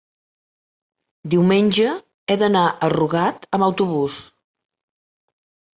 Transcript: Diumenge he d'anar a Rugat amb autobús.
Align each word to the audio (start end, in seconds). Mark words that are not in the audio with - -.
Diumenge 1.33 1.91
he 1.99 2.39
d'anar 2.45 2.65
a 2.67 2.91
Rugat 2.97 3.47
amb 3.55 3.69
autobús. 3.71 4.21